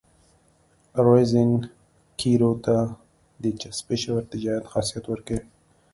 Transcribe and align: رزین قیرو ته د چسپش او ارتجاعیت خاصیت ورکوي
رزین 1.07 1.51
قیرو 2.19 2.51
ته 2.65 2.75
د 3.41 3.43
چسپش 3.61 4.01
او 4.09 4.13
ارتجاعیت 4.21 4.65
خاصیت 4.71 5.05
ورکوي 5.07 5.41